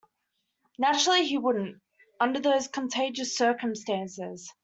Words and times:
Naturally 0.79 1.27
he 1.27 1.37
wouldn't, 1.37 1.79
under 2.19 2.39
those 2.39 2.67
contagious 2.67 3.37
circumstances. 3.37 4.51